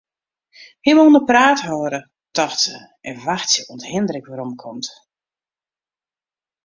Him 0.85 0.97
oan 1.03 1.17
'e 1.17 1.21
praat 1.29 1.59
hâlde, 1.67 1.99
tocht 2.35 2.59
se, 2.65 2.77
en 3.09 3.15
wachtsje 3.25 3.61
oant 3.71 3.87
Hindrik 3.91 4.25
weromkomt. 4.29 4.87